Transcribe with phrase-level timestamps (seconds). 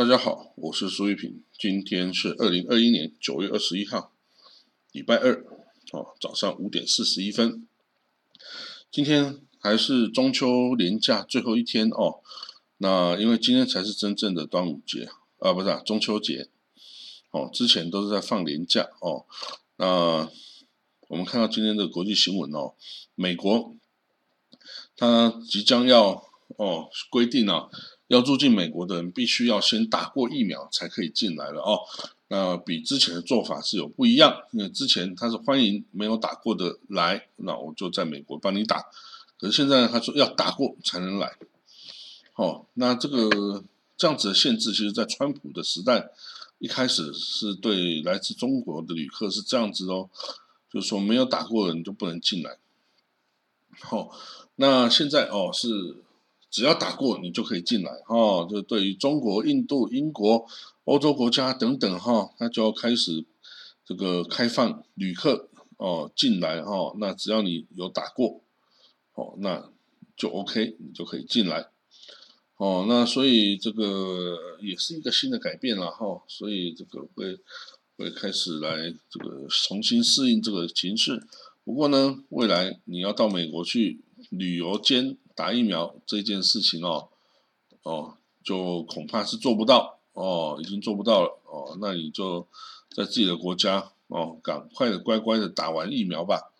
[0.00, 4.14] 大家好，我是苏玉平，今天是二零二一年九月二十一号，
[4.92, 5.44] 礼拜二，
[5.92, 7.68] 哦，早上五点四十一分。
[8.90, 12.20] 今天还是中秋连假最后一天哦，
[12.78, 16.48] 那因为今天才是真正的端午节啊，不是，中秋节，
[17.32, 19.26] 哦，之前都是在放年假哦。
[19.76, 20.30] 那
[21.08, 22.72] 我们看到今天的国际新闻哦，
[23.14, 23.76] 美国，
[24.96, 26.24] 它即将要
[26.56, 27.68] 哦规定啊。
[28.10, 31.78] 要入境美国的人，必须要先打过疫苗才可以进来了哦。
[32.26, 38.84] 那比之前的做法是有不一样，因为之前他是欢迎没有打过的来，那我就在美国帮你打。
[39.38, 41.36] 可是现在他说要打过才能来。
[42.34, 43.62] 哦，那这个
[43.96, 46.10] 这样子的限制，其实在川普的时代
[46.58, 50.10] 一开始是对来自中国的旅客是这样子哦，
[50.68, 52.58] 就是说没有打过的人就不能进来。
[53.78, 54.10] 好，
[54.56, 56.02] 那现在哦是。
[56.50, 58.44] 只要打过，你就可以进来哈。
[58.50, 60.44] 就对于中国、印度、英国、
[60.84, 63.24] 欧洲国家等等哈，那就要开始
[63.84, 66.92] 这个开放旅客哦进来哈。
[66.98, 68.42] 那只要你有打过，
[69.14, 69.70] 哦，那
[70.16, 71.68] 就 OK，你就可以进来。
[72.56, 76.22] 哦，那所以这个也是一个新的改变了哈。
[76.26, 77.38] 所以这个会
[77.96, 81.22] 会开始来这个重新适应这个形势。
[81.62, 85.16] 不过呢，未来你要到美国去旅游兼。
[85.40, 87.08] 打疫苗这件事情哦，
[87.82, 92.46] 哦，就恐怕是做不到哦，已经做不到了哦，那你就
[92.94, 96.52] 在自己的国家哦，赶快的乖乖的打完疫苗吧，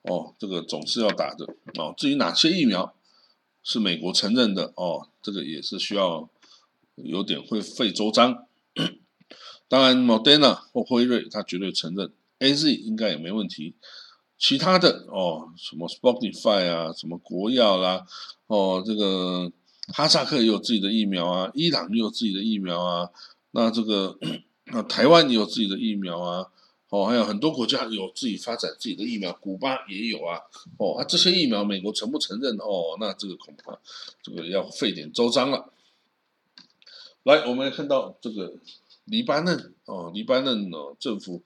[0.00, 1.44] 哦，这个总是要打的
[1.78, 1.92] 哦。
[1.94, 2.94] 至于哪些疫苗
[3.62, 6.30] 是美国承认的哦，这个也是需要
[6.94, 8.46] 有点会费周章。
[9.68, 13.74] 当然，Modena 或辉瑞他绝对承认，AZ 应该也没问题。
[14.42, 18.04] 其他的哦，什么 Spotify 啊，什么国药啦，
[18.48, 19.52] 哦，这个
[19.94, 23.08] 哈萨克也有自己的疫苗啊，伊朗也有自己的疫苗啊，
[23.52, 24.18] 那这个
[24.66, 26.48] 那台湾也有自己的疫苗啊，
[26.88, 30.40] 哦，还有很多国家有自己发展自己的疫苗，古巴也有啊，
[30.76, 32.56] 哦，啊这些疫苗美国承不承认？
[32.56, 33.78] 哦，那这个恐怕
[34.24, 35.72] 这个要费点周章了。
[37.22, 38.54] 来，我们看到这个。
[39.04, 41.42] 黎巴嫩哦，黎巴嫩哦，政府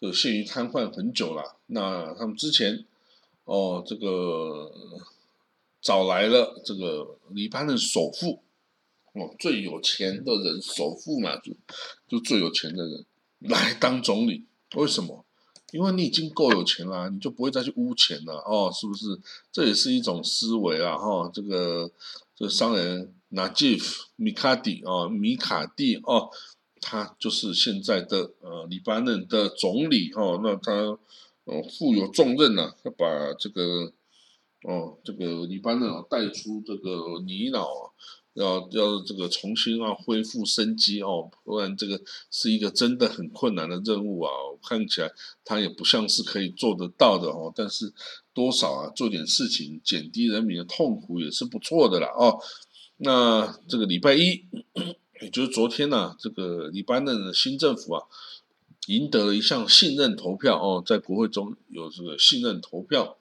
[0.00, 1.56] 就陷于瘫痪很久了。
[1.66, 2.84] 那他们之前
[3.44, 4.70] 哦，这个
[5.80, 8.42] 找来了这个黎巴嫩首富
[9.12, 11.52] 哦，最有钱的人，首富嘛，就
[12.08, 13.06] 就最有钱的人
[13.38, 14.44] 来当总理。
[14.74, 15.24] 为什么？
[15.72, 19.20] 因为你已经够有钱了，你就不会再去污钱了哦，是不是？
[19.52, 21.30] 这也是一种思维啊，哈。
[21.32, 21.90] 这个
[22.34, 26.30] 这个商人纳吉夫米卡蒂哦，米卡蒂哦。
[26.88, 30.72] 他就是现在的呃黎巴嫩的总理哈，那他
[31.42, 33.92] 呃负有重任呐，要把这个
[34.62, 37.90] 哦这个黎巴嫩啊带出这个泥淖啊，
[38.34, 44.30] 要要这个重新啊恢复生机哦，不然这个是一个真的很困难的任务啊，
[44.62, 45.10] 看起来
[45.44, 47.92] 他也不像是可以做得到的哦，但是
[48.32, 52.38] 多少啊做点事情减低人民的痛苦也是不错的啦哦，
[52.98, 54.44] 那这个礼拜一。
[55.22, 58.04] 也就是昨天呢，这个黎巴嫩的新政府啊，
[58.88, 63.16] 赢得了一项信任投票哦，在国会中有这个信任投票，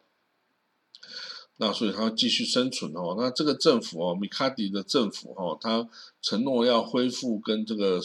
[1.56, 3.16] 那所以他继续生存哦。
[3.18, 5.88] 那这个政府哦，米卡迪的政府哈，他
[6.22, 8.02] 承诺要恢复跟这个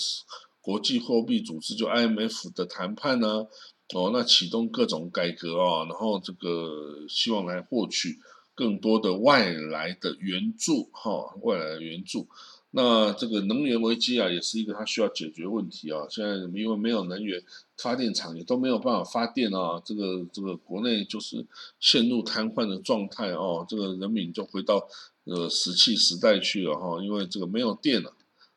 [0.61, 3.49] 国际货币组织就 IMF 的谈判呢，
[3.93, 8.21] 哦，那启动各种改革哦，然后这个希望来获取
[8.55, 12.29] 更多的外来的援助哈，外来的援助。
[12.73, 16.07] 那这个能源危机啊，也是一个他需要解决问题啊。
[16.09, 17.43] 现在因为没有能源，
[17.77, 19.83] 发电厂也都没有办法发电啊。
[19.85, 21.45] 这个这个国内就是
[21.81, 23.67] 陷入瘫痪的状态哦。
[23.69, 24.89] 这个人民就回到
[25.25, 28.13] 呃石器时代去了哈，因为这个没有电了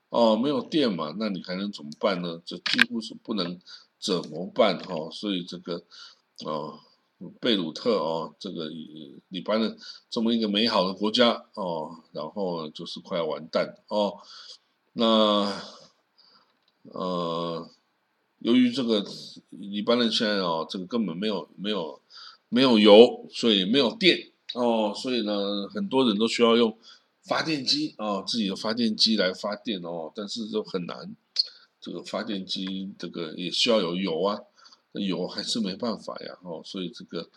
[0.10, 2.40] 哦，没有电嘛，那你还能怎么办呢？
[2.46, 3.60] 这几乎是不能
[4.00, 5.10] 怎么办哈。
[5.12, 5.84] 所以这个
[6.46, 6.80] 哦。
[7.40, 8.70] 贝鲁特哦，这个
[9.30, 9.78] 黎巴嫩
[10.10, 14.18] 这么一个美好的国家哦，然后就是快要完蛋哦。
[14.94, 15.62] 那
[16.84, 17.70] 呃，
[18.40, 19.06] 由于这个
[19.50, 22.02] 黎巴嫩现在哦，这个根本没有没有
[22.50, 26.78] 没有油，所以没有电哦，所以呢，很多人都需要用
[27.24, 31.16] 发电机哦，自己的发电机来发电哦，但是都很难，
[31.80, 34.42] 这个发电机这个也需要有油啊。
[34.94, 37.30] 有 还是没办法呀，哦，所以这个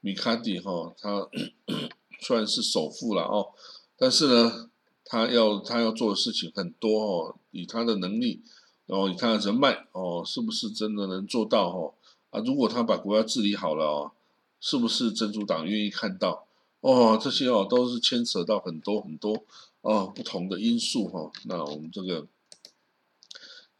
[0.00, 1.28] 米卡迪哈，他
[2.20, 3.48] 虽然是首富了哦，
[3.96, 4.70] 但是呢，
[5.04, 8.42] 他要他要做的事情很多哦，以他的能力，
[8.86, 11.94] 然后以他的人脉哦，是不是真的能做到哦？
[12.30, 14.12] 啊，如果他把国家治理好了哦，
[14.60, 16.46] 是不是珍珠党愿意看到？
[16.80, 19.44] 哦，这些哦都是牵扯到很多很多
[19.82, 21.30] 哦不同的因素哈。
[21.44, 22.26] 那我们这个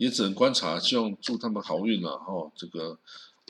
[0.01, 2.51] 也只能观察，希望祝他们好运了哦。
[2.57, 2.99] 这个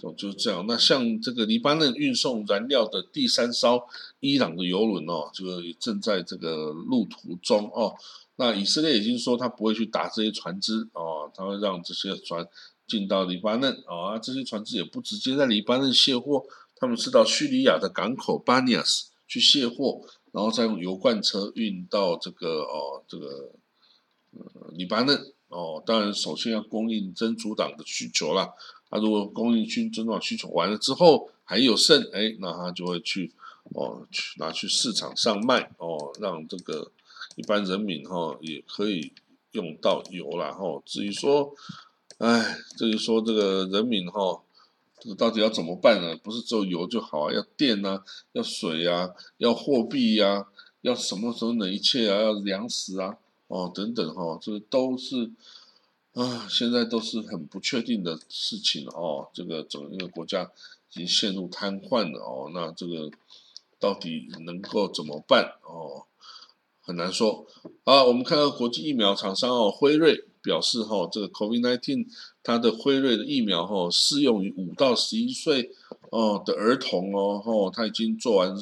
[0.02, 0.64] 哦就是这样。
[0.66, 3.86] 那像这个黎巴嫩运送燃料的第三艘
[4.18, 7.94] 伊朗的油轮哦，这个也正在这个路途中哦。
[8.34, 12.44] 那以色列已经说他不会去打这些船只哦，他会让这些船
[12.88, 16.44] 进到黎巴嫩啊，这些船只也不直接在黎巴嫩卸货，
[16.74, 20.00] 他们是到叙利亚的港口巴尼亚斯去卸货，
[20.32, 23.52] 然后再用油罐车运到这个哦这个
[24.32, 28.50] 呃黎巴嫩哦，当然首先要供应真主党的需求啦。
[28.88, 33.32] 他如果供应军真主党需求完了之后还有剩，哎，那他就会去
[33.74, 36.90] 哦去拿去市场上卖哦，让这个。
[37.36, 39.12] 一般人民哈也可以
[39.52, 40.82] 用到油了哈。
[40.84, 41.54] 至于说，
[42.18, 44.42] 哎，至于说这个人民哈，
[44.98, 46.16] 这个到底要怎么办呢？
[46.16, 48.02] 不是只有油就好啊，要电啊，
[48.32, 50.48] 要水啊，要货币呀，
[50.80, 53.16] 要什么时候的一切啊，要粮食啊，
[53.50, 55.32] 哦等等哈，这都是
[56.14, 59.28] 啊，现在都是很不确定的事情哦。
[59.34, 60.50] 这个整个国家
[60.92, 62.50] 已经陷入瘫痪了哦。
[62.54, 63.10] 那这个
[63.80, 66.06] 到底能够怎么办哦？
[66.80, 67.46] 很难说
[67.84, 68.04] 啊！
[68.04, 72.06] 我们看到国际疫苗厂商哦，辉瑞表示哈，这个 COVID-19
[72.42, 75.72] 它的辉瑞的疫苗哈，适用于五到十一岁
[76.10, 78.56] 哦的儿童哦，哦，他已经做完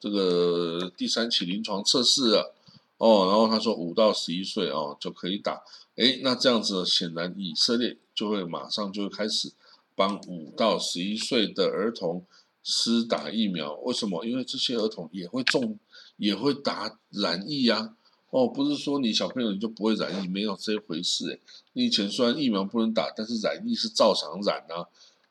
[0.00, 2.54] 这个第三期临床测试了
[2.98, 5.62] 哦，然后他说五到十一岁哦就可以打，
[5.96, 9.52] 诶，那这样子显然以色列就会马上就会开始
[9.96, 12.24] 帮五到十一岁的儿童
[12.62, 14.24] 施打疫苗，为什么？
[14.24, 15.78] 因为这些儿童也会中。
[16.16, 17.94] 也会打染疫呀，
[18.30, 21.40] 哦，不是说你小朋友你就不会染疫，没有这回事诶。
[21.74, 24.82] 你以前虽然疫苗不能打，但是染疫是照常染啊，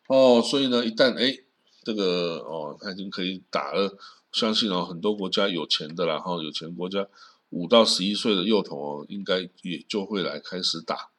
[0.08, 1.38] 哦，所以呢，一旦哎
[1.84, 3.98] 这个哦他已经可以打了，
[4.32, 7.06] 相信哦很多国家有钱的然后有钱国家
[7.50, 11.10] 五到十一岁的幼童哦应该也就会来开始打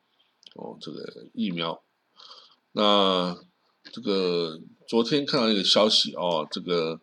[0.54, 1.82] 哦这个疫苗。
[2.72, 3.36] 那
[3.92, 7.00] 这个昨天看到一个消息哦，这个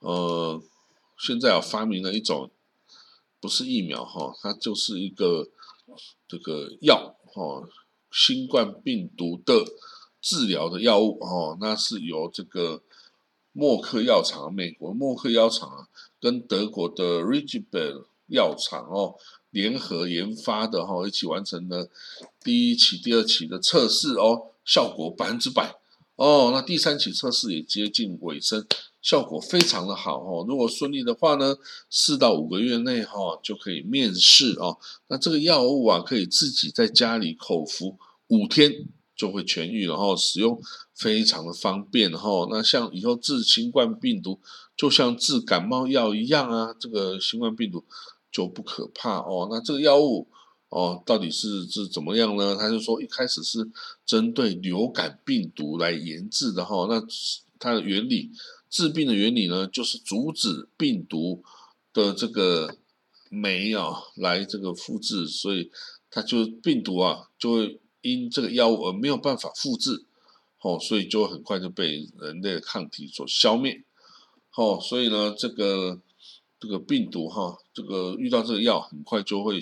[0.00, 0.62] 呃。
[1.16, 2.50] 现在啊，发明了一种
[3.40, 5.48] 不是疫苗哈，它就是一个
[6.26, 7.66] 这个药哈，
[8.10, 9.64] 新冠病毒的
[10.20, 12.82] 治疗的药物哦，那是由这个
[13.52, 15.88] 默克药厂，美国默克药厂，
[16.20, 19.14] 跟德国的 r i g i b e l 药厂哦
[19.50, 21.88] 联合研发的哈，一起完成了
[22.42, 25.76] 第一期、第二期的测试哦，效果百分之百
[26.16, 28.66] 哦，那第三期测试也接近尾声。
[29.02, 31.58] 效果非常的好哦，如果顺利的话呢，
[31.90, 34.78] 四到五个月内哈就可以面试哦。
[35.08, 37.98] 那这个药物啊，可以自己在家里口服，
[38.28, 40.58] 五天就会痊愈，然后使用
[40.94, 42.48] 非常的方便哈。
[42.50, 44.40] 那像以后治新冠病毒，
[44.74, 47.84] 就像治感冒药一样啊，这个新冠病毒
[48.34, 49.46] 就不可怕哦。
[49.48, 50.26] 那这个药物
[50.68, 52.56] 哦，到底是是怎么样呢？
[52.56, 53.70] 他就说一开始是
[54.04, 57.00] 针对流感病毒来研制的哈，那
[57.60, 58.32] 它的原理。
[58.68, 61.44] 治病的原理呢，就是阻止病毒
[61.92, 62.76] 的这个
[63.30, 65.70] 酶啊来这个复制，所以
[66.10, 70.06] 它就病毒啊就会因这个药物而没有办法复制，
[70.60, 73.84] 哦，所以就很快就被人类的抗体所消灭，
[74.56, 76.00] 哦，所以呢这个
[76.64, 79.60] 这个病毒哈，这个遇到这个药很快就会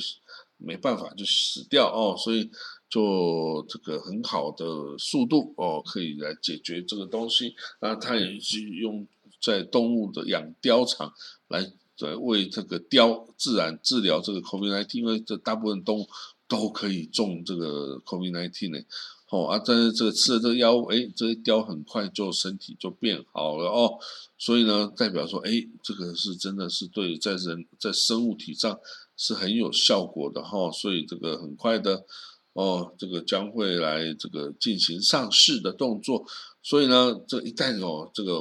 [0.56, 2.50] 没办法就死掉哦，所以。
[2.92, 4.66] 做这个很好的
[4.99, 7.56] 速度哦，可以来解决这个东西。
[7.80, 9.06] 那它也是用
[9.40, 11.11] 在动物的养貂场
[11.49, 16.09] 来来为这个貂自然治疗这个 COVID-19，因为这大部分动物
[16.47, 18.85] 都可以中这个 COVID-19 呢。
[19.33, 23.99] 哦啊，但是这个吃了这个药物，哎，这些貂很快就身体就变好了哦。
[24.37, 25.51] 所以呢，代表说，哎，
[25.83, 28.79] 这个是真的是对在人在生物体上
[29.17, 30.71] 是很有效果的哈。
[30.71, 32.05] 所以这个很快的。
[32.55, 36.27] 哦，这个将会来这个进行上市的动作，
[36.62, 38.35] 所以呢，这一旦哦这个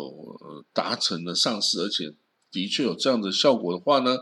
[0.73, 2.13] 达成了上市，而且
[2.51, 4.17] 的确有这样的效果的话呢，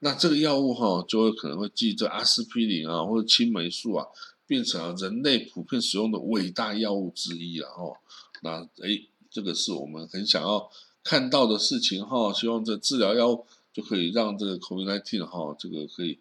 [0.00, 4.04] 那这个药物哈就会可能会继这阿司匹林啊或者青霉素啊，
[4.50, 7.94] 变成了人类普遍使用的伟大药物之一了哦。
[8.42, 10.68] 那诶，这个是我们很想要
[11.04, 16.18] 看到的事情哈，希望这治疗药物就可以让这个 COVID-19 哈这个可以。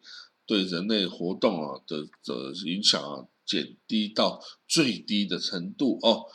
[0.49, 6.25] 对人类活动啊的的影响啊减低到最低的程度哦。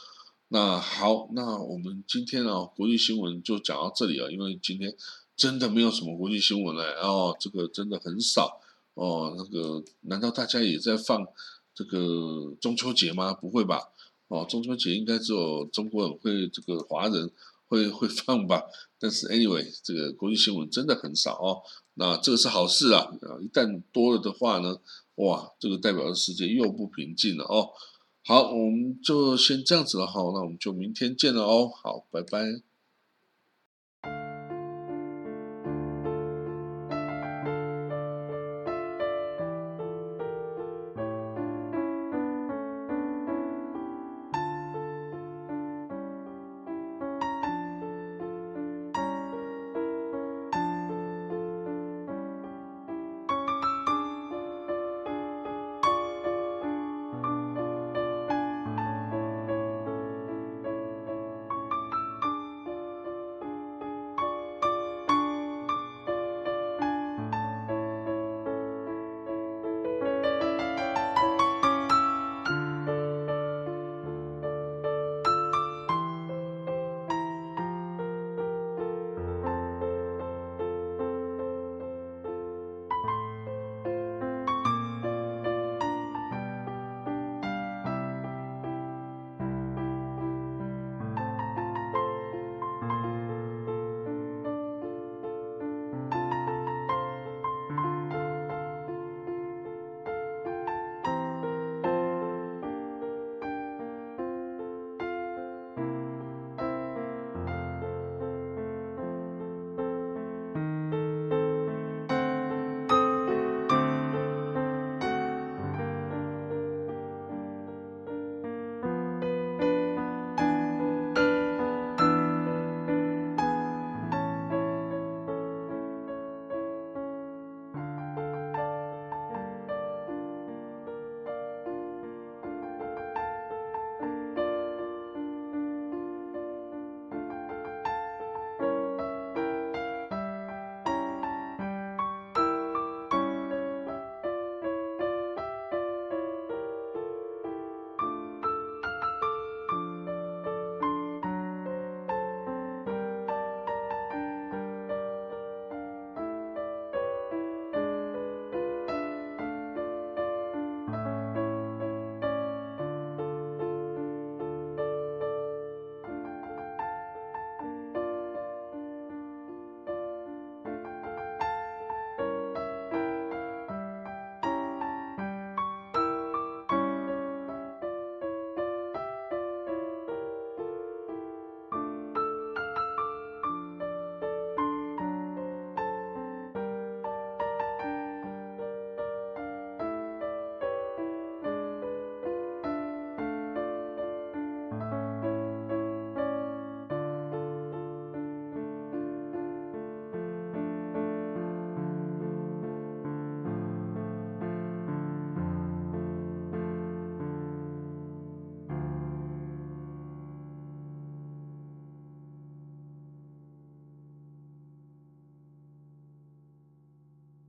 [0.50, 4.94] 那好，那我们今天啊国际新闻就讲到这里啊，因为今天
[5.36, 8.60] 真的没有什么国际新闻了哦，这个真的很少
[8.94, 9.34] 哦。
[9.36, 11.26] 那个难道大家也在放
[11.74, 13.34] 这个中秋节吗？
[13.34, 13.90] 不会吧？
[14.28, 17.30] 哦，中秋节应该只有中国人会这个华人
[17.68, 18.62] 会会放吧？
[18.98, 21.62] 但是 anyway，这个国际新闻真的很少哦。
[21.94, 23.02] 那这个是好事啊！
[23.02, 24.80] 啊，一旦多了的话呢，
[25.16, 27.70] 哇，这个代表的世界又不平静了哦。
[28.24, 31.68] 好，我们就先这样子了哈，那我们就明天见了哦。
[31.68, 32.73] 好，拜拜。